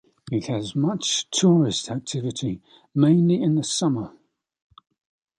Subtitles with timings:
[0.31, 2.59] It has much tourist activity
[2.95, 4.11] mainly in the summer.